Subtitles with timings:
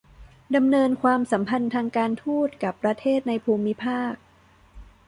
[0.55, 4.13] ดำเนินความสัมพันธ์ทางการทูตกับประเทศในภูมิภาค